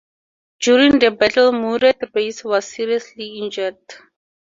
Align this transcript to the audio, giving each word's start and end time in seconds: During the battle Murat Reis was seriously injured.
During 0.61 0.97
the 0.97 1.11
battle 1.11 1.51
Murat 1.51 1.97
Reis 2.15 2.43
was 2.43 2.65
seriously 2.67 3.37
injured. 3.37 3.77